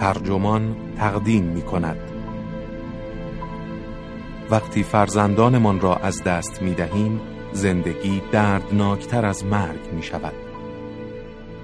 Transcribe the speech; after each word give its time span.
ترجمان 0.00 0.76
تقدیم 0.96 1.44
می 1.44 1.62
کند 1.62 1.96
وقتی 4.50 4.82
فرزندانمان 4.82 5.80
را 5.80 5.96
از 5.96 6.24
دست 6.24 6.62
می 6.62 6.74
دهیم 6.74 7.20
زندگی 7.52 8.22
دردناکتر 8.32 9.26
از 9.26 9.44
مرگ 9.44 9.92
می 9.92 10.02
شود 10.02 10.32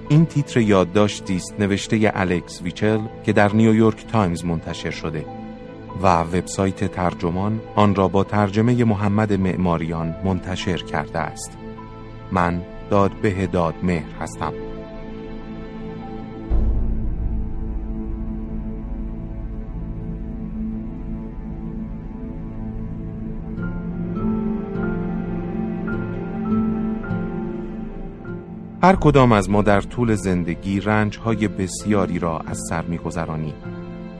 این 0.09 0.25
تیتر 0.25 0.59
یادداشتی 0.59 1.35
است 1.35 1.55
نوشته 1.59 2.11
الکس 2.15 2.61
ویچل 2.61 2.99
که 3.23 3.33
در 3.33 3.55
نیویورک 3.55 4.07
تایمز 4.07 4.45
منتشر 4.45 4.91
شده 4.91 5.25
و 6.01 6.21
وبسایت 6.21 6.91
ترجمان 6.91 7.61
آن 7.75 7.95
را 7.95 8.07
با 8.07 8.23
ترجمه 8.23 8.83
محمد 8.83 9.33
معماریان 9.33 10.15
منتشر 10.25 10.77
کرده 10.77 11.19
است. 11.19 11.57
من 12.31 12.61
دادبه 12.89 13.47
دادمهر 13.47 14.11
هستم. 14.21 14.66
هر 28.87 28.95
کدام 28.95 29.31
از 29.31 29.49
ما 29.49 29.61
در 29.61 29.81
طول 29.81 30.15
زندگی 30.15 30.79
رنج 30.79 31.17
های 31.17 31.47
بسیاری 31.47 32.19
را 32.19 32.39
از 32.39 32.59
سر 32.69 32.81
میگذرانیم. 32.81 33.53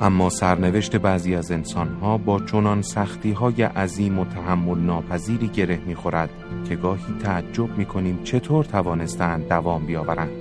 اما 0.01 0.29
سرنوشت 0.29 0.95
بعضی 0.95 1.35
از 1.35 1.51
انسانها 1.51 2.17
با 2.17 2.39
چنان 2.39 2.81
سختی 2.81 3.31
های 3.31 3.61
عظیم 3.61 4.19
و 4.19 4.25
تحمل 4.25 4.77
ناپذیری 4.77 5.47
گره 5.47 5.79
می‌خورد 5.85 6.29
که 6.69 6.75
گاهی 6.75 7.13
تعجب 7.23 7.77
می‌کنیم 7.77 8.23
چطور 8.23 8.65
توانستند 8.65 9.49
دوام 9.49 9.85
بیاورند. 9.85 10.31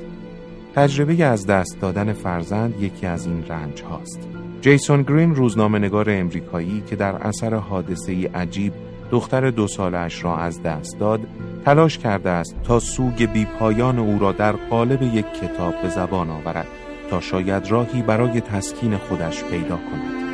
تجربه 0.74 1.24
از 1.24 1.46
دست 1.46 1.80
دادن 1.80 2.12
فرزند 2.12 2.82
یکی 2.82 3.06
از 3.06 3.26
این 3.26 3.44
رنج 3.48 3.82
هاست 3.82 4.28
جیسون 4.60 5.02
گرین 5.02 5.34
روزنامه 5.34 5.78
نگار 5.78 6.10
امریکایی 6.10 6.82
که 6.86 6.96
در 6.96 7.14
اثر 7.14 7.54
حادثه 7.54 8.30
عجیب 8.34 8.72
دختر 9.10 9.50
دو 9.50 9.66
سالش 9.66 10.24
را 10.24 10.36
از 10.36 10.62
دست 10.62 10.98
داد 11.00 11.20
تلاش 11.64 11.98
کرده 11.98 12.30
است 12.30 12.56
تا 12.62 12.78
سوگ 12.78 13.24
بیپایان 13.32 13.98
او 13.98 14.18
را 14.18 14.32
در 14.32 14.52
قالب 14.52 15.02
یک 15.02 15.26
کتاب 15.32 15.82
به 15.82 15.88
زبان 15.88 16.30
آورد 16.30 16.66
تا 17.10 17.20
شاید 17.20 17.70
راهی 17.70 18.02
برای 18.02 18.40
تسکین 18.40 18.96
خودش 18.96 19.44
پیدا 19.44 19.76
کند. 19.76 20.26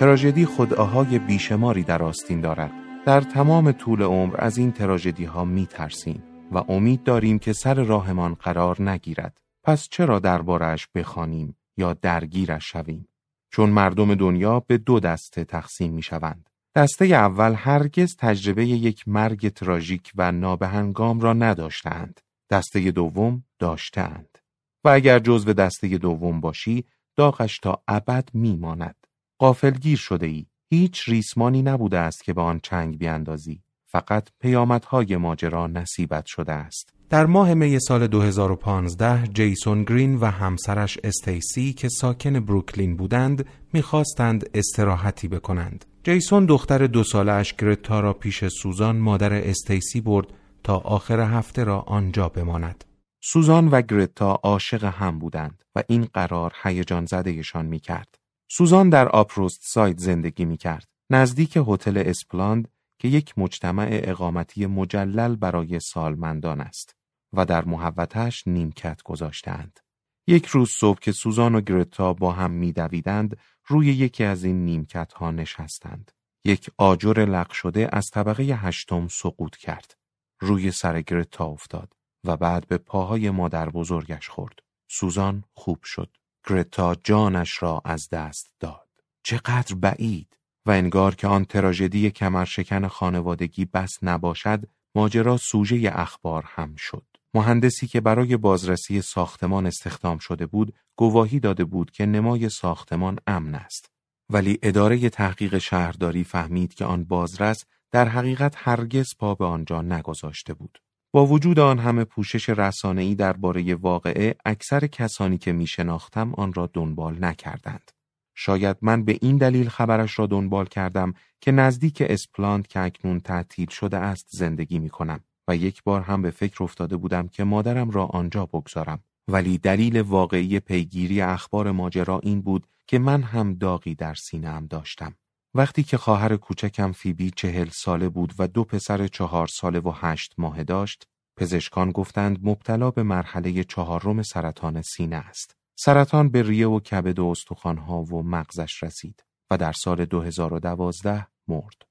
تراژدی 0.00 0.46
خداهای 0.46 1.18
بیشماری 1.18 1.82
در 1.82 2.02
آستین 2.02 2.40
دارد. 2.40 2.70
در 3.06 3.20
تمام 3.20 3.72
طول 3.72 4.02
عمر 4.02 4.34
از 4.38 4.58
این 4.58 4.72
تراژدی 4.72 5.24
ها 5.24 5.44
می 5.44 5.66
ترسیم 5.66 6.22
و 6.52 6.72
امید 6.72 7.02
داریم 7.02 7.38
که 7.38 7.52
سر 7.52 7.74
راهمان 7.74 8.34
قرار 8.34 8.82
نگیرد 8.82 9.40
پس 9.62 9.88
چرا 9.90 10.18
دربارش 10.18 10.88
بخوانیم 10.94 11.56
یا 11.76 11.92
درگیرش 11.92 12.72
شویم 12.72 13.08
چون 13.52 13.70
مردم 13.70 14.14
دنیا 14.14 14.60
به 14.60 14.78
دو 14.78 15.00
دسته 15.00 15.44
تقسیم 15.44 15.92
می 15.92 16.02
شوند. 16.02 16.50
دسته 16.74 17.04
اول 17.04 17.54
هرگز 17.56 18.16
تجربه 18.18 18.66
یک 18.66 19.08
مرگ 19.08 19.48
تراژیک 19.48 20.12
و 20.14 20.32
نابهنگام 20.32 21.20
را 21.20 21.32
نداشتند. 21.32 22.20
دسته 22.50 22.90
دوم 22.90 23.44
داشتند. 23.58 24.38
و 24.84 24.88
اگر 24.88 25.18
جزو 25.18 25.52
دسته 25.52 25.98
دوم 25.98 26.40
باشی 26.40 26.84
داغش 27.16 27.58
تا 27.58 27.82
ابد 27.88 28.28
میماند. 28.34 29.06
قافلگیر 29.38 29.98
شده 29.98 30.26
ای. 30.26 30.46
هیچ 30.70 31.08
ریسمانی 31.08 31.62
نبوده 31.62 31.98
است 31.98 32.24
که 32.24 32.32
به 32.32 32.42
آن 32.42 32.60
چنگ 32.62 32.98
بیاندازی. 32.98 33.62
فقط 33.92 34.28
پیامدهای 34.40 35.16
ماجرا 35.16 35.66
نصیبت 35.66 36.26
شده 36.26 36.52
است. 36.52 36.94
در 37.10 37.26
ماه 37.26 37.54
می 37.54 37.78
سال 37.80 38.06
2015 38.06 39.26
جیسون 39.26 39.84
گرین 39.84 40.16
و 40.16 40.26
همسرش 40.26 40.98
استیسی 41.04 41.72
که 41.72 41.88
ساکن 41.88 42.40
بروکلین 42.40 42.96
بودند 42.96 43.46
می‌خواستند 43.72 44.50
استراحتی 44.54 45.28
بکنند. 45.28 45.84
جیسون 46.04 46.46
دختر 46.46 46.86
دو 46.86 47.04
ساله 47.04 47.32
اش 47.32 47.54
گرتا 47.54 48.00
را 48.00 48.12
پیش 48.12 48.44
سوزان 48.48 48.96
مادر 48.96 49.32
استیسی 49.32 50.00
برد 50.00 50.26
تا 50.64 50.76
آخر 50.76 51.20
هفته 51.20 51.64
را 51.64 51.80
آنجا 51.80 52.28
بماند. 52.28 52.84
سوزان 53.24 53.68
و 53.68 53.82
گرتا 53.82 54.40
عاشق 54.42 54.84
هم 54.84 55.18
بودند 55.18 55.64
و 55.74 55.82
این 55.88 56.08
قرار 56.14 56.52
هیجان 56.62 57.06
زدهشان 57.06 57.66
می 57.66 57.78
کرد. 57.78 58.18
سوزان 58.50 58.90
در 58.90 59.08
Upper 59.08 59.37
West 59.37 59.60
Side 59.62 59.98
زندگی 59.98 60.44
می 60.44 60.56
کرد. 60.56 60.86
نزدیک 61.10 61.58
هتل 61.68 62.02
اسپلاناد 62.06 62.68
که 63.02 63.08
یک 63.08 63.38
مجتمع 63.38 63.88
اقامتی 63.92 64.66
مجلل 64.66 65.36
برای 65.36 65.80
سالمندان 65.80 66.60
است. 66.60 66.96
و 67.32 67.44
در 67.44 67.64
محوطه‌ش 67.64 68.48
نیمکت 68.48 69.02
گذاشتند. 69.02 69.80
یک 70.26 70.46
روز 70.46 70.70
صبح 70.70 70.98
که 70.98 71.12
سوزان 71.12 71.54
و 71.54 71.60
گرتا 71.60 72.12
با 72.12 72.32
هم 72.32 72.50
میدویدند 72.50 73.36
روی 73.66 73.86
یکی 73.86 74.24
از 74.24 74.44
این 74.44 74.64
نیمکت 74.64 75.12
ها 75.12 75.30
نشستند. 75.30 76.12
یک 76.44 76.70
آجر 76.78 77.24
لق 77.24 77.52
شده 77.52 77.88
از 77.92 78.10
طبقه 78.10 78.42
هشتم 78.42 79.08
سقوط 79.08 79.56
کرد. 79.56 79.96
روی 80.40 80.70
سر 80.70 81.00
گرتا 81.00 81.44
افتاد 81.44 81.96
و 82.24 82.36
بعد 82.36 82.66
به 82.66 82.78
پاهای 82.78 83.30
مادر 83.30 83.70
بزرگش 83.70 84.28
خورد. 84.28 84.58
سوزان 84.90 85.44
خوب 85.54 85.82
شد. 85.84 86.16
گرتا 86.48 86.94
جانش 87.04 87.62
را 87.62 87.82
از 87.84 88.08
دست 88.08 88.52
داد. 88.60 88.88
چقدر 89.22 89.74
بعید 89.74 90.38
و 90.66 90.70
انگار 90.70 91.14
که 91.14 91.26
آن 91.26 91.44
تراژدی 91.44 92.10
کمرشکن 92.10 92.88
خانوادگی 92.88 93.64
بس 93.64 93.98
نباشد 94.02 94.64
ماجرا 94.94 95.36
سوژه 95.36 95.90
اخبار 95.94 96.44
هم 96.46 96.74
شد. 96.76 97.06
مهندسی 97.34 97.86
که 97.86 98.00
برای 98.00 98.36
بازرسی 98.36 99.02
ساختمان 99.02 99.66
استخدام 99.66 100.18
شده 100.18 100.46
بود 100.46 100.74
گواهی 100.96 101.40
داده 101.40 101.64
بود 101.64 101.90
که 101.90 102.06
نمای 102.06 102.48
ساختمان 102.48 103.18
امن 103.26 103.54
است. 103.54 103.90
ولی 104.30 104.58
اداره 104.62 105.10
تحقیق 105.10 105.58
شهرداری 105.58 106.24
فهمید 106.24 106.74
که 106.74 106.84
آن 106.84 107.04
بازرس 107.04 107.64
در 107.90 108.08
حقیقت 108.08 108.54
هرگز 108.56 109.06
پا 109.18 109.34
به 109.34 109.44
آنجا 109.44 109.82
نگذاشته 109.82 110.54
بود. 110.54 110.78
با 111.12 111.26
وجود 111.26 111.58
آن 111.58 111.78
همه 111.78 112.04
پوشش 112.04 112.48
رسانه‌ای 112.48 113.14
درباره 113.14 113.74
واقعه 113.74 114.34
اکثر 114.44 114.86
کسانی 114.86 115.38
که 115.38 115.52
می 115.52 115.66
شناختم 115.66 116.34
آن 116.34 116.52
را 116.52 116.70
دنبال 116.72 117.24
نکردند. 117.24 117.90
شاید 118.34 118.76
من 118.82 119.04
به 119.04 119.18
این 119.22 119.36
دلیل 119.36 119.68
خبرش 119.68 120.18
را 120.18 120.26
دنبال 120.26 120.66
کردم 120.66 121.14
که 121.40 121.52
نزدیک 121.52 122.02
اسپلاند 122.06 122.66
که 122.66 122.80
اکنون 122.80 123.20
تعطیل 123.20 123.68
شده 123.68 123.98
است 123.98 124.26
زندگی 124.30 124.78
می 124.78 124.90
کنم 124.90 125.20
و 125.48 125.56
یک 125.56 125.82
بار 125.82 126.00
هم 126.00 126.22
به 126.22 126.30
فکر 126.30 126.64
افتاده 126.64 126.96
بودم 126.96 127.28
که 127.28 127.44
مادرم 127.44 127.90
را 127.90 128.06
آنجا 128.06 128.46
بگذارم. 128.46 129.04
ولی 129.28 129.58
دلیل 129.58 130.00
واقعی 130.00 130.60
پیگیری 130.60 131.20
اخبار 131.20 131.70
ماجرا 131.70 132.20
این 132.22 132.42
بود 132.42 132.66
که 132.86 132.98
من 132.98 133.22
هم 133.22 133.54
داغی 133.54 133.94
در 133.94 134.14
سینهام 134.14 134.66
داشتم. 134.66 135.14
وقتی 135.54 135.82
که 135.82 135.96
خواهر 135.96 136.36
کوچکم 136.36 136.92
فیبی 136.92 137.30
چهل 137.30 137.68
ساله 137.68 138.08
بود 138.08 138.34
و 138.38 138.48
دو 138.48 138.64
پسر 138.64 139.06
چهار 139.06 139.46
ساله 139.46 139.80
و 139.80 139.92
هشت 139.94 140.34
ماه 140.38 140.64
داشت 140.64 141.06
پزشکان 141.36 141.90
گفتند 141.90 142.38
مبتلا 142.42 142.90
به 142.90 143.02
مرحله 143.02 143.64
چهارم 143.64 144.22
سرطان 144.22 144.82
سینه 144.82 145.16
است. 145.16 145.56
سرطان 145.84 146.28
به 146.28 146.42
ریه 146.42 146.68
و 146.68 146.80
کبد 146.80 147.18
و 147.18 147.26
استخوانها 147.26 148.02
و 148.02 148.22
مغزش 148.22 148.82
رسید 148.82 149.24
و 149.50 149.56
در 149.56 149.72
سال 149.72 150.04
2012 150.04 151.26
مرد 151.48 151.82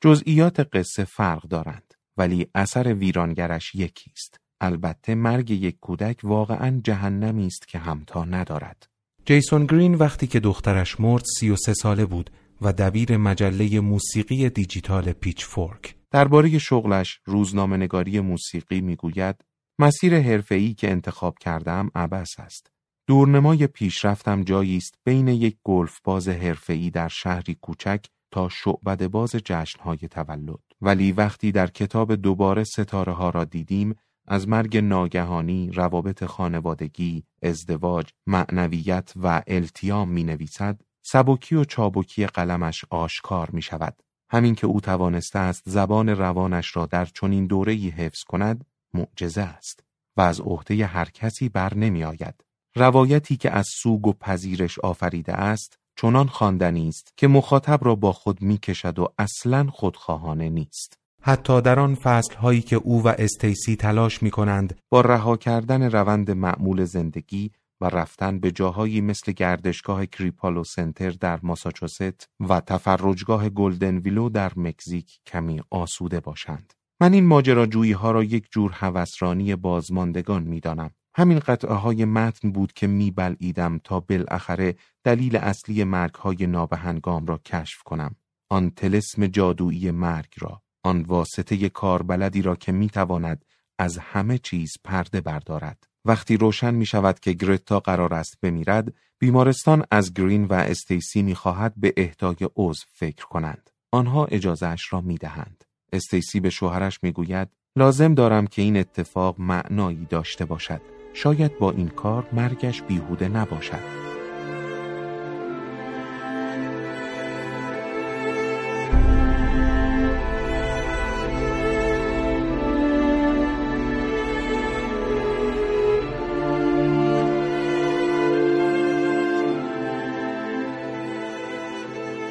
جزئیات 0.00 0.60
قصه 0.60 1.04
فرق 1.04 1.42
دارند 1.42 1.94
ولی 2.16 2.46
اثر 2.54 2.94
ویرانگرش 2.94 3.74
یکی 3.74 4.10
است. 4.10 4.40
البته 4.60 5.14
مرگ 5.14 5.50
یک 5.50 5.76
کودک 5.80 6.20
واقعا 6.22 6.80
جهنمی 6.84 7.46
است 7.46 7.68
که 7.68 7.78
همتا 7.78 8.24
ندارد. 8.24 8.86
جیسون 9.24 9.66
گرین 9.66 9.94
وقتی 9.94 10.26
که 10.26 10.40
دخترش 10.40 11.00
مرد 11.00 11.24
سی 11.38 11.50
و 11.50 11.56
سه 11.56 11.74
ساله 11.74 12.06
بود 12.06 12.30
و 12.62 12.72
دبیر 12.72 13.16
مجله 13.16 13.80
موسیقی 13.80 14.50
دیجیتال 14.50 15.12
پیچ 15.12 15.44
فورک. 15.44 15.96
درباره 16.10 16.58
شغلش 16.58 17.20
روزنامه 17.24 17.76
نگاری 17.76 18.20
موسیقی 18.20 18.80
می‌گوید 18.80 19.44
مسیر 19.78 20.20
حرفه‌ای 20.20 20.74
که 20.74 20.90
انتخاب 20.90 21.38
کردم 21.38 21.90
عبس 21.94 22.30
است. 22.38 22.75
دورنمای 23.08 23.66
پیشرفتم 23.66 24.42
جایی 24.42 24.76
است 24.76 24.94
بین 25.04 25.28
یک 25.28 25.56
گلف 25.64 26.00
باز 26.04 26.28
حرفه‌ای 26.28 26.90
در 26.90 27.08
شهری 27.08 27.54
کوچک 27.54 28.06
تا 28.30 28.48
شعبد 28.48 29.06
باز 29.06 29.30
جشنهای 29.30 29.98
تولد 29.98 30.58
ولی 30.80 31.12
وقتی 31.12 31.52
در 31.52 31.66
کتاب 31.66 32.14
دوباره 32.14 32.64
ستاره 32.64 33.12
ها 33.12 33.30
را 33.30 33.44
دیدیم 33.44 33.94
از 34.28 34.48
مرگ 34.48 34.76
ناگهانی، 34.76 35.70
روابط 35.70 36.24
خانوادگی، 36.24 37.24
ازدواج، 37.42 38.10
معنویت 38.26 39.12
و 39.16 39.42
التیام 39.46 40.08
می 40.08 40.24
نویسد، 40.24 40.80
سبکی 41.02 41.54
و 41.54 41.64
چابکی 41.64 42.26
قلمش 42.26 42.84
آشکار 42.90 43.50
می 43.50 43.62
شود. 43.62 44.02
همین 44.30 44.54
که 44.54 44.66
او 44.66 44.80
توانسته 44.80 45.38
است 45.38 45.62
زبان 45.66 46.08
روانش 46.08 46.76
را 46.76 46.86
در 46.86 47.04
چنین 47.04 47.46
دوره‌ای 47.46 47.88
حفظ 47.88 48.24
کند، 48.24 48.64
معجزه 48.94 49.42
است 49.42 49.84
و 50.16 50.20
از 50.20 50.40
عهده 50.40 50.86
هر 50.86 51.10
کسی 51.10 51.48
بر 51.48 51.74
نمی 51.74 52.04
آید. 52.04 52.45
روایتی 52.76 53.36
که 53.36 53.50
از 53.50 53.66
سوگ 53.82 54.06
و 54.06 54.12
پذیرش 54.12 54.78
آفریده 54.78 55.32
است، 55.32 55.78
چنان 55.96 56.26
خواندنی 56.26 56.88
است 56.88 57.12
که 57.16 57.28
مخاطب 57.28 57.84
را 57.84 57.94
با 57.94 58.12
خود 58.12 58.42
می‌کشد 58.42 58.98
و 58.98 59.08
اصلا 59.18 59.66
خودخواهانه 59.70 60.48
نیست. 60.48 60.98
حتی 61.22 61.60
در 61.60 61.80
آن 61.80 61.94
فصل 61.94 62.34
هایی 62.34 62.62
که 62.62 62.76
او 62.76 63.02
و 63.04 63.14
استیسی 63.18 63.76
تلاش 63.76 64.22
می 64.22 64.30
کنند 64.30 64.78
با 64.90 65.00
رها 65.00 65.36
کردن 65.36 65.90
روند 65.90 66.30
معمول 66.30 66.84
زندگی 66.84 67.50
و 67.80 67.88
رفتن 67.88 68.38
به 68.38 68.50
جاهایی 68.50 69.00
مثل 69.00 69.32
گردشگاه 69.32 70.06
کریپالو 70.06 70.64
سنتر 70.64 71.10
در 71.10 71.40
ماساچوست 71.42 72.28
و 72.48 72.60
تفرجگاه 72.60 73.48
گلدن 73.48 73.98
ویلو 73.98 74.28
در 74.28 74.52
مکزیک 74.56 75.18
کمی 75.26 75.60
آسوده 75.70 76.20
باشند. 76.20 76.72
من 77.00 77.12
این 77.12 77.26
ماجراجویی 77.26 77.92
ها 77.92 78.10
را 78.10 78.24
یک 78.24 78.46
جور 78.50 78.70
هوسرانی 78.74 79.56
بازماندگان 79.56 80.42
می 80.42 80.60
دانم. 80.60 80.90
همین 81.18 81.38
قطعه 81.38 81.74
های 81.74 82.04
متن 82.04 82.50
بود 82.50 82.72
که 82.72 82.86
می 82.86 83.10
بلعیدم 83.10 83.80
تا 83.84 84.00
بالاخره 84.00 84.74
دلیل 85.04 85.36
اصلی 85.36 85.84
مرگ 85.84 86.14
های 86.14 86.46
نابهنگام 86.46 87.26
را 87.26 87.38
کشف 87.38 87.82
کنم. 87.82 88.16
آن 88.48 88.70
تلسم 88.70 89.26
جادویی 89.26 89.90
مرگ 89.90 90.32
را. 90.38 90.62
آن 90.84 91.02
واسطه 91.02 91.68
کاربلدی 91.68 92.42
را 92.42 92.56
که 92.56 92.72
می 92.72 92.88
تواند 92.88 93.44
از 93.78 93.98
همه 93.98 94.38
چیز 94.38 94.72
پرده 94.84 95.20
بردارد. 95.20 95.86
وقتی 96.04 96.36
روشن 96.36 96.74
می 96.74 96.86
شود 96.86 97.20
که 97.20 97.32
گرتا 97.32 97.80
قرار 97.80 98.14
است 98.14 98.38
بمیرد، 98.42 98.94
بیمارستان 99.18 99.84
از 99.90 100.14
گرین 100.14 100.44
و 100.44 100.52
استیسی 100.52 101.22
می 101.22 101.34
خواهد 101.34 101.74
به 101.76 101.94
اهدای 101.96 102.36
عضو 102.56 102.84
فکر 102.92 103.26
کنند. 103.26 103.70
آنها 103.92 104.24
اجازهش 104.24 104.92
را 104.92 105.00
می 105.00 105.16
دهند. 105.16 105.64
استیسی 105.92 106.40
به 106.40 106.50
شوهرش 106.50 106.98
می 107.02 107.12
گوید 107.12 107.48
لازم 107.76 108.14
دارم 108.14 108.46
که 108.46 108.62
این 108.62 108.76
اتفاق 108.76 109.40
معنایی 109.40 110.06
داشته 110.10 110.44
باشد. 110.44 110.80
شاید 111.16 111.58
با 111.58 111.70
این 111.70 111.88
کار 111.88 112.26
مرگش 112.32 112.82
بیهوده 112.82 113.28
نباشد. 113.28 114.06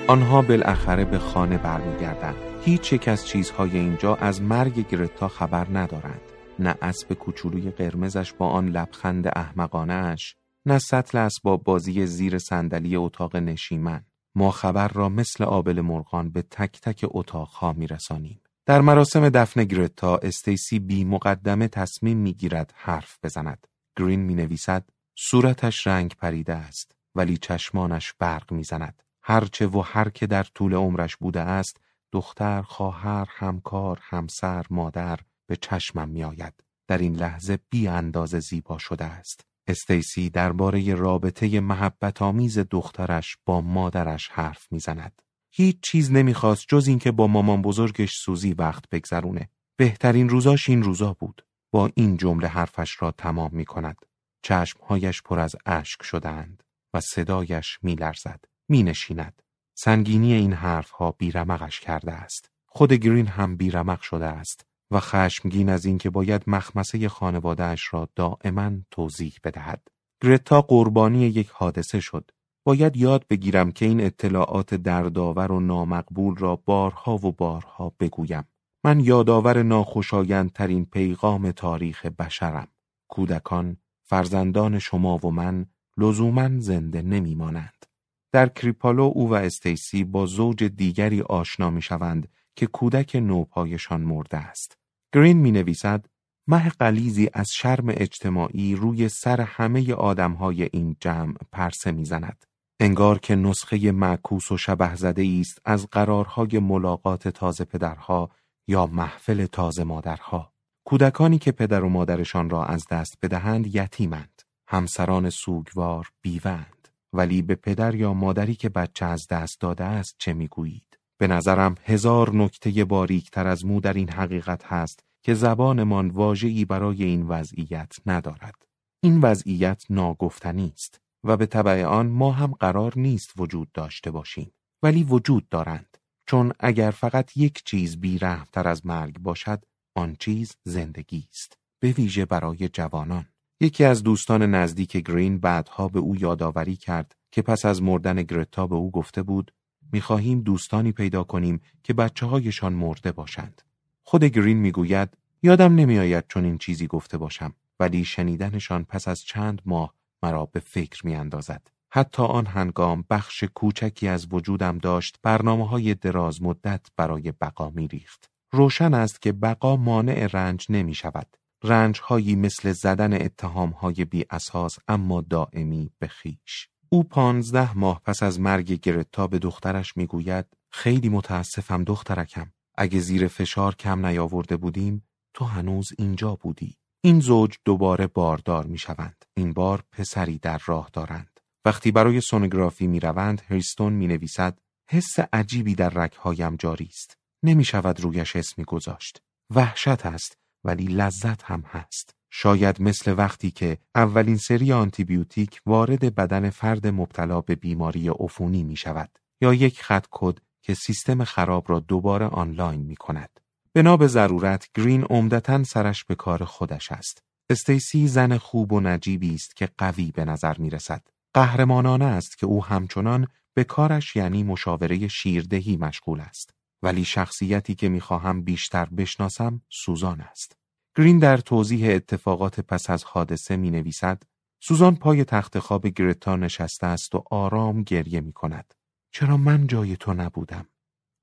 آنها 0.08 0.42
بالاخره 0.42 1.06
به 1.06 1.20
خانه 1.20 1.58
برمیگردند. 1.58 2.36
هیچ 2.62 2.94
یک 2.94 3.08
از 3.08 3.28
چیزهای 3.28 3.78
اینجا 3.78 4.16
از 4.16 4.42
مرگ 4.42 4.88
گرتا 4.88 5.28
خبر 5.28 5.68
ندارند. 5.74 6.35
نه 6.60 6.75
اسب 6.81 7.13
کوچولوی 7.13 7.72
قرمزش 7.72 8.34
با 8.34 8.50
آن 8.50 8.69
لبخند 8.69 9.28
احمقانهاش، 9.36 10.36
نه 10.66 10.80
سطل 10.80 11.18
اسباب 11.18 11.63
بازی 11.63 12.06
زیر 12.06 12.38
صندلی 12.38 12.96
اتاق 12.96 13.36
نشیمن. 13.36 14.06
ما 14.36 14.52
خبر 14.52 14.88
را 14.88 15.10
مثل 15.10 15.44
آبل 15.44 15.81
مرغان 15.81 16.30
به 16.30 16.42
تک 16.42 16.81
تک 16.81 17.06
اتاقها 17.10 17.74
میرسانیم. 17.74 18.42
در 18.66 18.81
مراسم 18.81 19.30
دفن 19.30 19.63
گرتا 19.63 20.18
استیسی 20.18 20.80
بی 20.80 21.04
مقدمه 21.04 21.68
تصمیم 21.68 22.18
می‌گیرد 22.18 22.74
حرف 22.75 23.18
بزند. 23.24 23.68
گرین 23.98 24.19
می 24.19 24.36
نویسد 24.36 24.90
صورتش 25.18 25.88
رنگ 25.88 26.16
پریده 26.16 26.54
است 26.54 26.96
ولی 27.16 27.38
چشمانش 27.38 28.13
برق 28.19 28.54
می‌زند. 28.54 29.04
هرچه 29.24 29.68
و 29.68 29.81
هر 29.81 30.10
که 30.10 30.28
در 30.28 30.44
طول 30.44 30.74
عمرش 30.74 31.16
بوده 31.16 31.42
است 31.42 31.78
دختر، 32.12 32.62
خواهر، 32.62 33.28
همکار، 33.30 34.00
همسر، 34.02 34.66
مادر 34.69 35.19
به 35.47 35.56
چشمم 35.56 36.09
میآید. 36.09 36.53
در 36.88 36.97
این 36.97 37.15
لحظه 37.15 37.59
بی 37.69 37.88
اندازه 37.88 38.39
زیبا 38.39 38.77
شده 38.77 39.06
است. 39.06 39.45
استیسی 39.68 40.30
درباره 40.30 40.95
رابطه 40.95 41.59
محبت 41.59 42.21
آمیز 42.21 42.59
دخترش 42.59 43.38
با 43.45 43.62
مادرش 43.62 44.27
حرف 44.27 44.71
می‌زند. 44.71 45.21
هیچ 45.51 45.77
چیز 45.81 46.12
نمی‌خواست 46.12 46.65
جز 46.69 46.88
اینکه 46.88 47.12
با 47.12 47.27
مامان 47.27 47.62
بزرگش 47.62 48.13
سوزی 48.25 48.53
وقت 48.53 48.89
بگذرونه. 48.89 49.50
بهترین 49.77 50.30
روزاش 50.30 50.69
این 50.69 50.83
روزا 50.83 51.13
بود. 51.13 51.45
با 51.71 51.92
این 51.95 52.18
جمله 52.18 52.47
حرفش 52.47 53.01
را 53.01 53.12
تمام 53.12 53.51
می 53.53 53.65
کند. 53.65 54.06
چشمهایش 54.42 55.21
پر 55.21 55.39
از 55.39 55.56
اشک 55.65 56.03
شدند 56.03 56.63
و 56.94 57.01
صدایش 57.01 57.80
میلرزد. 57.81 58.45
می 58.69 58.83
نشیند. 58.83 59.42
سنگینی 59.77 60.33
این 60.33 60.53
حرفها 60.53 61.12
بیرمقش 61.12 61.80
کرده 61.80 62.12
است. 62.12 62.51
خود 62.65 62.94
گرین 62.94 63.27
هم 63.27 63.57
بیرمق 63.57 64.01
شده 64.01 64.25
است 64.25 64.65
و 64.92 65.00
خشمگین 65.00 65.70
از 65.70 65.86
اینکه 65.86 66.10
باید 66.10 66.44
مخمسه 66.48 67.10
خانوادهش 67.10 67.94
را 67.94 68.10
دائما 68.16 68.72
توضیح 68.92 69.34
بدهد. 69.44 69.88
گرتا 70.22 70.62
قربانی 70.62 71.28
یک 71.28 71.50
حادثه 71.50 72.00
شد. 72.00 72.32
باید 72.64 72.98
یاد 72.98 73.28
بگیرم 73.28 73.72
که 73.72 73.86
این 73.86 74.02
اطلاعات 74.02 74.74
دردآور 74.74 75.52
و 75.52 75.60
نامقبول 75.60 76.36
را 76.36 76.56
بارها 76.56 77.16
و 77.16 77.32
بارها 77.32 77.94
بگویم. 78.00 78.48
من 78.84 79.00
یادآور 79.00 79.64
ناخوشایندترین 79.64 80.86
پیغام 80.86 81.52
تاریخ 81.52 82.06
بشرم. 82.06 82.68
کودکان، 83.08 83.78
فرزندان 84.04 84.80
شما 84.80 85.18
و 85.18 85.31
من 85.31 85.66
لزوما 85.98 86.50
زنده 86.60 87.02
نمیمانند. 87.02 87.86
در 88.31 88.50
کریپالو 88.50 89.12
او 89.16 89.30
و 89.30 89.34
استیسی 89.34 90.04
با 90.04 90.26
زوج 90.26 90.64
دیگری 90.64 91.22
آشنا 91.22 91.70
می 91.70 91.81
شوند 91.81 92.28
که 92.56 92.68
کودک 92.68 93.16
نوپایشان 93.16 94.02
مرده 94.02 94.38
است. 94.38 94.78
گرین 95.13 95.38
می 95.38 95.52
نویسد 95.52 96.06
مه 96.48 96.69
قلیزی 96.69 97.30
از 97.34 97.50
شرم 97.52 97.86
اجتماعی 97.90 98.75
روی 98.75 99.10
سر 99.10 99.42
همه 99.42 99.94
آدمهای 99.94 100.69
این 100.74 100.98
جمع 101.00 101.36
پرسه 101.52 101.92
می‌زند. 101.92 102.46
انگار 102.80 103.19
که 103.19 103.36
نسخه 103.36 103.92
معکوس 103.92 104.52
و 104.52 104.57
شبه 104.57 104.96
زده 104.96 105.38
است 105.42 105.62
از 105.66 105.88
قرارهای 105.88 106.60
ملاقات 106.60 107.28
تازه 107.28 107.66
پدرها 107.66 108.30
یا 108.68 108.86
محفل 108.86 109.46
تازه 109.46 109.84
مادرها. 109.84 110.54
کودکانی 110.86 111.38
که 111.38 111.52
پدر 111.52 111.84
و 111.84 111.90
مادرشان 111.90 112.50
را 112.50 112.66
از 112.66 112.88
دست 112.92 113.18
بدهند 113.22 113.75
یتیمند. 113.75 114.42
همسران 114.68 115.30
سوگوار 115.30 116.10
بیوند. 116.22 116.88
ولی 117.13 117.42
به 117.42 117.56
پدر 117.56 117.96
یا 117.96 118.13
مادری 118.13 118.56
که 118.56 118.69
بچه 118.69 119.06
از 119.06 119.28
دست 119.28 119.62
داده 119.62 119.84
است 119.84 120.16
چه 120.18 120.34
می‌گویید؟ 120.34 120.94
به 121.18 121.28
نظرم 121.28 121.76
هزار 121.84 122.36
نکته 122.36 122.86
باریکتر 122.86 123.48
از 123.48 123.66
مو 123.66 123.80
در 123.80 123.94
این 123.94 124.10
حقیقت 124.10 124.66
هست 124.66 125.04
که 125.24 125.34
زبانمان 125.34 126.10
واجعی 126.10 126.66
برای 126.66 127.04
این 127.04 127.28
وضعیت 127.28 127.96
ندارد. 128.06 128.66
این 129.04 129.22
وضعیت 129.22 129.84
ناگفتنی 129.90 130.72
است 130.74 131.02
و 131.24 131.38
به 131.38 131.46
طبع 131.46 131.84
آن 131.84 132.07
ما 132.07 132.31
هم 132.31 132.52
قرار 132.52 132.94
نیست 132.95 133.31
وجود 133.38 133.72
داشته 133.72 134.12
باشیم. 134.12 134.52
ولی 134.84 135.04
وجود 135.04 135.50
دارند. 135.50 135.98
چون 136.28 136.54
اگر 136.60 136.92
فقط 136.92 137.38
یک 137.38 137.64
چیز 137.66 137.98
بیرحمتر 137.98 138.68
از 138.68 138.86
مرگ 138.86 139.19
باشد، 139.19 139.64
آن 139.95 140.16
چیز 140.19 140.56
زندگی 140.64 141.28
است. 141.31 141.57
به 141.80 141.92
ویژه 141.92 142.26
برای 142.26 142.69
جوانان. 142.69 143.26
یکی 143.60 143.84
از 143.84 144.04
دوستان 144.04 144.56
نزدیک 144.56 144.98
گرین 144.98 145.38
بعدها 145.38 145.88
به 145.88 146.00
او 146.00 146.16
یادآوری 146.16 146.76
کرد 146.76 147.16
که 147.31 147.42
پس 147.42 147.66
از 147.66 147.81
مردن 147.81 148.16
گرتا 148.24 148.68
به 148.68 148.76
او 148.76 148.92
گفته 148.92 149.24
بود 149.24 149.52
می‌خواهیم 149.95 150.42
دوستانی 150.42 150.92
پیدا 150.92 151.23
کنیم 151.23 151.61
که 151.83 151.94
بچه 151.94 152.25
هایشان 152.25 152.73
مرده 152.73 153.11
باشند. 153.11 153.61
خود 154.04 154.23
گرین 154.23 154.57
می‌گوید 154.57 155.18
یادم 155.44 155.75
نمیآید 155.75 156.23
چون 156.28 156.45
این 156.45 156.57
چیزی 156.57 156.87
گفته 156.87 157.18
باشم 157.18 157.54
ولی 157.80 158.06
شنیدنشان 158.06 158.83
پس 158.83 159.07
از 159.07 159.23
چند 159.23 159.61
ماه 159.66 159.94
مرا 160.23 160.45
به 160.45 160.59
فکر 160.59 161.06
میاندازد. 161.06 161.71
حتی 161.90 162.23
آن 162.23 162.45
هنگام 162.45 163.06
بخش 163.09 163.44
کوچکی 163.44 164.07
از 164.07 164.28
وجودم 164.31 164.78
داشت 164.78 165.19
برنامه 165.23 165.68
های 165.68 165.94
دراز 165.94 166.42
مدت 166.42 166.87
برای 166.97 167.31
بقا 167.31 167.69
می 167.69 167.87
ریخت. 167.87 168.30
روشن 168.52 168.94
است 168.94 169.21
که 169.21 169.31
بقا 169.31 169.75
مانع 169.75 170.28
رنج 170.33 170.66
نمی 170.69 170.94
شود 170.94 171.37
رنجهایی 171.64 172.35
مثل 172.35 172.71
زدن 172.71 173.14
اتهامهای 173.14 174.06
بی 174.06 174.25
اساس 174.30 174.78
اما 174.87 175.21
دائمی 175.21 175.92
به 175.99 176.07
خیش. 176.07 176.69
او 176.89 177.04
پانزده 177.04 177.77
ماه 177.77 178.01
پس 178.06 178.23
از 178.23 178.39
مرگ 178.39 178.71
گرتا 178.71 179.27
به 179.27 179.39
دخترش 179.39 179.97
می‌گوید 179.97 180.45
خیلی 180.71 181.09
متاسفم 181.09 181.83
دخترکم. 181.83 182.51
اگه 182.77 182.99
زیر 182.99 183.27
فشار 183.27 183.75
کم 183.75 184.06
نیاورده 184.06 184.57
بودیم 184.57 185.04
تو 185.33 185.45
هنوز 185.45 185.87
اینجا 185.97 186.35
بودی. 186.35 186.77
این 187.01 187.19
زوج 187.19 187.57
دوباره 187.65 188.07
باردار 188.07 188.65
می 188.65 188.77
شوند. 188.77 189.25
این 189.33 189.54
بار 189.54 189.83
پسری 189.92 190.37
در 190.37 190.61
راه 190.65 190.89
دارند. 190.94 191.39
وقتی 191.65 191.92
برای 191.92 192.21
سونوگرافی 192.21 192.87
می 192.87 192.99
روند 192.99 193.42
هریستون 193.49 193.94
می 193.94 194.07
نویسد 194.07 194.59
حس 194.89 195.19
عجیبی 195.33 195.75
در 195.75 195.89
رگهایم 195.89 196.56
جاری 196.56 196.85
است. 196.85 197.18
نمی 197.44 197.63
شود 197.65 197.99
رویش 197.99 198.35
اسمی 198.35 198.65
گذاشت. 198.65 199.21
وحشت 199.56 200.06
است 200.06 200.37
ولی 200.63 200.85
لذت 200.85 201.44
هم 201.44 201.61
هست. 201.61 202.15
شاید 202.37 202.81
مثل 202.81 203.15
وقتی 203.18 203.51
که 203.51 203.77
اولین 203.95 204.37
سری 204.37 204.73
آنتیبیوتیک 204.73 205.61
وارد 205.65 206.15
بدن 206.15 206.49
فرد 206.49 206.87
مبتلا 206.87 207.42
به 207.42 207.56
بیماری 207.56 208.09
عفونی 208.09 208.63
می 208.63 208.75
شود 208.75 209.09
یا 209.42 209.54
یک 209.54 209.81
خط 209.81 210.06
کد 210.11 210.39
که 210.61 210.73
سیستم 210.73 211.23
خراب 211.23 211.69
را 211.69 211.80
دوباره 211.80 212.25
آنلاین 212.25 212.81
می 212.81 212.95
کند. 212.95 213.39
بنا 213.73 213.97
به 213.97 214.07
ضرورت 214.07 214.68
گرین 214.73 215.04
عمدتا 215.04 215.63
سرش 215.63 216.04
به 216.04 216.15
کار 216.15 216.45
خودش 216.45 216.92
است. 216.92 217.23
استیسی 217.49 218.07
زن 218.07 218.37
خوب 218.37 218.73
و 218.73 218.80
نجیبی 218.80 219.35
است 219.35 219.56
که 219.56 219.69
قوی 219.77 220.11
به 220.11 220.25
نظر 220.25 220.57
می 220.57 220.69
رسد. 220.69 221.07
قهرمانانه 221.33 222.06
است 222.06 222.37
که 222.37 222.45
او 222.45 222.65
همچنان 222.65 223.27
به 223.54 223.63
کارش 223.63 224.15
یعنی 224.15 224.44
مشاوره 224.44 225.07
شیردهی 225.07 225.77
مشغول 225.77 226.19
است. 226.19 226.54
ولی 226.83 227.06
شخصیتی 227.06 227.75
که 227.75 227.89
می‌خواهم 227.89 228.42
بیشتر 228.42 228.85
بشناسم 228.85 229.61
سوزان 229.69 230.21
است. 230.21 230.65
گرین 230.97 231.19
در 231.19 231.37
توضیح 231.37 231.95
اتفاقات 231.95 232.59
پس 232.59 232.90
از 232.90 233.04
حادثه 233.04 233.56
می 233.56 233.71
نویسد 233.71 234.23
سوزان 234.59 234.95
پای 234.95 235.23
تخت 235.23 235.59
خواب 235.59 235.87
گرتا 235.87 236.35
نشسته 236.35 236.87
است 236.87 237.16
و 237.16 237.23
آرام 237.31 237.83
گریه 237.83 238.21
می 238.21 238.33
کند. 238.33 238.73
چرا 239.11 239.37
من 239.37 239.68
جای 239.68 239.97
تو 239.97 240.14
نبودم؟ 240.14 240.68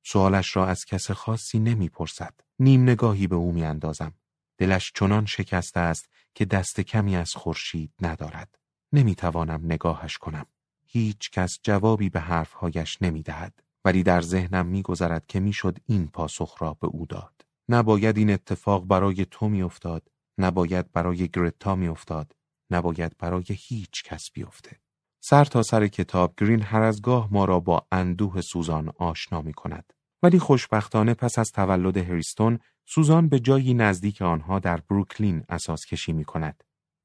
سوالش 0.04 0.56
را 0.56 0.66
از 0.66 0.84
کس 0.84 1.10
خاصی 1.10 1.58
نمی 1.58 1.88
پرسد. 1.88 2.34
نیم 2.58 2.82
نگاهی 2.82 3.26
به 3.26 3.36
او 3.36 3.52
می 3.52 3.64
اندازم. 3.64 4.14
دلش 4.58 4.92
چنان 4.94 5.26
شکسته 5.26 5.80
است 5.80 6.08
که 6.34 6.44
دست 6.44 6.80
کمی 6.80 7.16
از 7.16 7.34
خورشید 7.34 7.92
ندارد. 8.00 8.58
نمی 8.92 9.14
توانم 9.14 9.60
نگاهش 9.64 10.18
کنم. 10.18 10.46
هیچ 10.84 11.30
کس 11.30 11.58
جوابی 11.62 12.10
به 12.10 12.20
حرفهایش 12.20 13.02
نمی 13.02 13.22
دهد. 13.22 13.62
ولی 13.84 14.02
در 14.02 14.20
ذهنم 14.20 14.66
می 14.66 14.82
گذرد 14.82 15.26
که 15.26 15.40
می‌شد 15.40 15.78
این 15.86 16.08
پاسخ 16.08 16.56
را 16.62 16.74
به 16.74 16.86
او 16.86 17.06
داد. 17.06 17.51
نباید 17.74 18.18
این 18.18 18.30
اتفاق 18.30 18.86
برای 18.86 19.26
تو 19.30 19.48
می 19.48 19.62
افتاد. 19.62 20.08
نباید 20.38 20.92
برای 20.92 21.28
گرتا 21.28 21.74
می 21.74 21.88
افتاد. 21.88 22.36
نباید 22.70 23.16
برای 23.18 23.44
هیچ 23.48 24.02
کس 24.02 24.30
بیفته. 24.30 24.80
سر 25.20 25.44
تا 25.44 25.62
سر 25.62 25.86
کتاب 25.86 26.34
گرین 26.36 26.62
هر 26.62 26.82
از 26.82 27.02
گاه 27.02 27.28
ما 27.32 27.44
را 27.44 27.60
با 27.60 27.86
اندوه 27.92 28.40
سوزان 28.40 28.92
آشنا 28.98 29.42
می 29.42 29.52
کند. 29.52 29.92
ولی 30.22 30.38
خوشبختانه 30.38 31.14
پس 31.14 31.38
از 31.38 31.52
تولد 31.52 31.96
هریستون 31.96 32.58
سوزان 32.86 33.28
به 33.28 33.40
جایی 33.40 33.74
نزدیک 33.74 34.22
آنها 34.22 34.58
در 34.58 34.76
بروکلین 34.76 35.44
اساس 35.48 35.86
کشی 35.86 36.12
می 36.12 36.24
کند. 36.24 36.64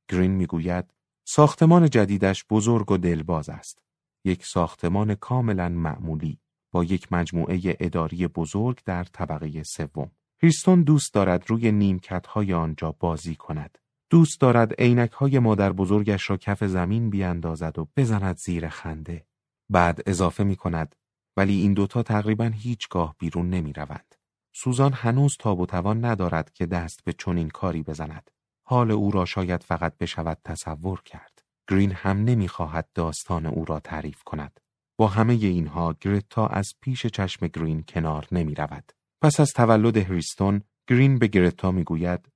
گرین 0.10 0.32
می 0.32 0.46
گوید 0.46 0.94
ساختمان 1.28 1.90
جدیدش 1.90 2.46
بزرگ 2.50 2.92
و 2.92 2.98
دلباز 2.98 3.50
است. 3.50 3.82
یک 4.26 4.46
ساختمان 4.46 5.16
کاملا 5.16 5.70
معمولی 5.70 6.40
با 6.72 6.84
یک 6.84 7.14
مجموعه 7.14 7.60
اداری 7.80 8.28
بزرگ 8.28 8.82
در 8.86 9.04
طبقه 9.04 9.64
سوم. 9.64 10.12
هریستون 10.44 10.84
دوست 10.84 11.14
دارد 11.14 11.50
روی 11.50 11.72
نیمکت 11.72 12.28
های 12.28 12.54
آنجا 12.54 12.92
بازی 12.92 13.36
کند. 13.36 13.78
دوست 14.10 14.42
دارد 14.42 14.82
عینک 14.82 15.12
های 15.12 15.40
مادر 15.40 15.72
بزرگش 15.74 16.30
را 16.30 16.38
کف 16.38 16.64
زمین 16.64 17.10
بیاندازد 17.10 17.80
و 17.80 17.88
بزند 17.98 18.38
زیر 18.38 18.70
خنده. 18.70 19.26
بعد 19.70 20.02
اضافه 20.06 20.44
می 20.44 20.56
کند 20.56 20.96
ولی 21.38 21.62
این 21.62 21.74
دوتا 21.74 22.04
تقریبا 22.04 22.46
هیچگاه 22.46 23.16
بیرون 23.20 23.50
نمی 23.50 23.74
روند. 23.74 24.16
سوزان 24.56 24.94
هنوز 24.94 25.38
تاب 25.40 25.60
و 25.60 25.66
توان 25.66 26.06
ندارد 26.06 26.54
که 26.54 26.66
دست 26.66 27.04
به 27.04 27.14
چنین 27.14 27.50
کاری 27.50 27.84
بزند. 27.84 28.32
حال 28.64 28.92
او 28.92 29.12
را 29.12 29.26
شاید 29.26 29.64
فقط 29.64 29.98
بشود 29.98 30.38
تصور 30.44 31.02
کرد. 31.02 31.42
گرین 31.70 31.92
هم 31.92 32.18
نمی‌خواهد 32.18 32.90
داستان 32.94 33.46
او 33.46 33.66
را 33.66 33.80
تعریف 33.80 34.24
کند. 34.24 34.60
با 34.98 35.08
همه 35.08 35.34
اینها 35.34 35.96
گرتا 36.02 36.48
از 36.48 36.74
پیش 36.82 37.06
چشم 37.06 37.48
گرین 37.48 37.84
کنار 37.88 38.28
نمی 38.32 38.56
رود. 38.56 38.92
پس 39.22 39.40
از 39.40 39.54
تولد 39.54 39.98
هریستون 39.98 40.62
گرین 40.90 41.20
به 41.20 41.28
گرتا 41.28 41.72
می 41.72 41.84
گوید 41.84 42.30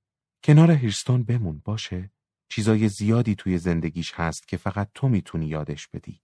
کنار 0.44 0.70
هریستون 0.70 1.24
بمون 1.24 1.62
باشه 1.64 2.10
چیزای 2.48 2.88
زیادی 2.88 3.34
توی 3.34 3.58
زندگیش 3.58 4.12
هست 4.14 4.48
که 4.48 4.56
فقط 4.56 4.88
تو 4.94 5.08
می‌تونی 5.08 5.46
یادش 5.46 5.88
بدی. 5.88 6.20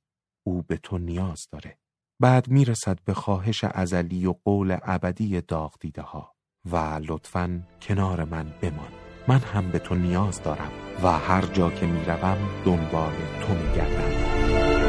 او 0.46 0.62
به 0.62 0.76
تو 0.76 0.98
نیاز 0.98 1.48
داره. 1.52 1.78
بعد 2.20 2.48
می‌رسد 2.48 2.98
به 3.04 3.14
خواهش 3.14 3.64
ازلی 3.64 4.26
و 4.26 4.34
قول 4.44 4.76
ابدی 4.82 5.40
داغ 5.40 5.74
دیده 5.80 6.02
ها 6.02 6.34
و 6.64 6.76
لطفا 7.08 7.62
کنار 7.82 8.24
من 8.24 8.54
بمان. 8.62 8.92
من 9.28 9.38
هم 9.38 9.70
به 9.70 9.78
تو 9.78 9.94
نیاز 9.94 10.42
دارم 10.42 10.72
و 11.02 11.18
هر 11.18 11.46
جا 11.46 11.70
که 11.70 11.86
می‌روم 11.86 12.38
دنبال 12.64 13.12
تو 13.40 13.54
میگردم. 13.54 14.87